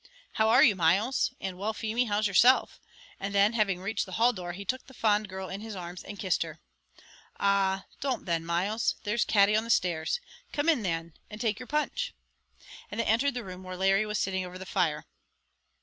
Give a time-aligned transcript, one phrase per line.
[0.31, 2.79] "How are you, Myles?" and "Well, Feemy, how's yourself?"
[3.19, 6.03] and then, having reached the hall door, he took the fond girl in his arms
[6.03, 6.59] and kissed her.
[7.39, 10.19] "Ah; don't then, Myles; there's Katty on the stairs;
[10.53, 12.15] come in then, and take your punch;"
[12.89, 15.05] and they entered the room where Larry was sitting over the fire.